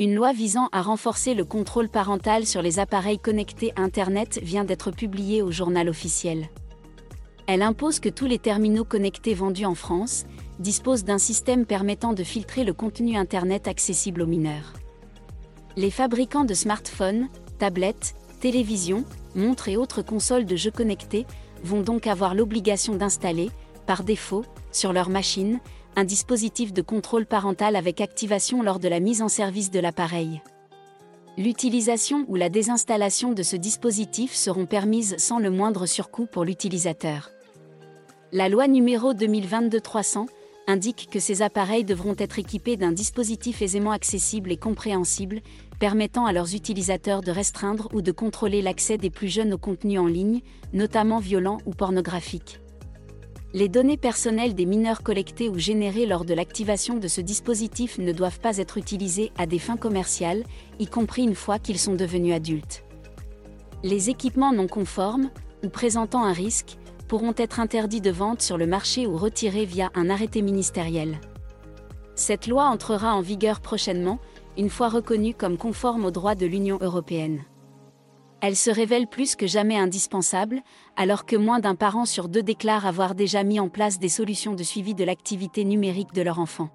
[0.00, 4.90] Une loi visant à renforcer le contrôle parental sur les appareils connectés Internet vient d'être
[4.90, 6.48] publiée au journal officiel.
[7.46, 10.26] Elle impose que tous les terminaux connectés vendus en France
[10.58, 14.72] disposent d'un système permettant de filtrer le contenu Internet accessible aux mineurs.
[15.76, 17.28] Les fabricants de smartphones,
[17.60, 19.04] tablettes, télévisions,
[19.36, 21.24] montres et autres consoles de jeux connectés
[21.62, 23.52] vont donc avoir l'obligation d'installer,
[23.86, 25.60] par défaut, sur leur machine,
[25.96, 30.42] un dispositif de contrôle parental avec activation lors de la mise en service de l'appareil.
[31.36, 37.30] L'utilisation ou la désinstallation de ce dispositif seront permises sans le moindre surcoût pour l'utilisateur.
[38.32, 40.26] La loi numéro 2022-300
[40.66, 45.40] indique que ces appareils devront être équipés d'un dispositif aisément accessible et compréhensible,
[45.78, 49.98] permettant à leurs utilisateurs de restreindre ou de contrôler l'accès des plus jeunes au contenu
[49.98, 50.40] en ligne,
[50.72, 52.60] notamment violent ou pornographique.
[53.56, 58.10] Les données personnelles des mineurs collectées ou générées lors de l'activation de ce dispositif ne
[58.10, 60.42] doivent pas être utilisées à des fins commerciales,
[60.80, 62.82] y compris une fois qu'ils sont devenus adultes.
[63.84, 65.30] Les équipements non conformes,
[65.62, 69.92] ou présentant un risque, pourront être interdits de vente sur le marché ou retirés via
[69.94, 71.20] un arrêté ministériel.
[72.16, 74.18] Cette loi entrera en vigueur prochainement,
[74.58, 77.44] une fois reconnue comme conforme aux droits de l'Union européenne
[78.46, 80.60] elle se révèle plus que jamais indispensable,
[80.96, 84.52] alors que moins d'un parent sur deux déclare avoir déjà mis en place des solutions
[84.52, 86.68] de suivi de l'activité numérique de leur enfant.